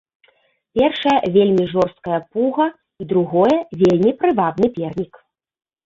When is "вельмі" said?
1.35-1.67, 3.87-4.19